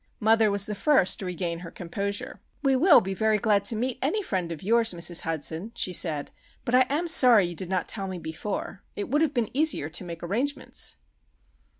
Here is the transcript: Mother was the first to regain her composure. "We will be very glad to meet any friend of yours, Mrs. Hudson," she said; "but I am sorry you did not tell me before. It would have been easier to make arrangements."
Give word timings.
Mother 0.19 0.49
was 0.49 0.65
the 0.65 0.73
first 0.73 1.19
to 1.19 1.27
regain 1.27 1.59
her 1.59 1.69
composure. 1.69 2.41
"We 2.63 2.75
will 2.75 3.01
be 3.01 3.13
very 3.13 3.37
glad 3.37 3.63
to 3.65 3.75
meet 3.75 3.99
any 4.01 4.23
friend 4.23 4.51
of 4.51 4.63
yours, 4.63 4.95
Mrs. 4.95 5.21
Hudson," 5.21 5.73
she 5.75 5.93
said; 5.93 6.31
"but 6.65 6.73
I 6.73 6.87
am 6.89 7.07
sorry 7.07 7.45
you 7.45 7.53
did 7.55 7.69
not 7.69 7.87
tell 7.87 8.07
me 8.07 8.17
before. 8.17 8.81
It 8.95 9.09
would 9.09 9.21
have 9.21 9.35
been 9.35 9.51
easier 9.55 9.89
to 9.89 10.03
make 10.03 10.23
arrangements." 10.23 10.95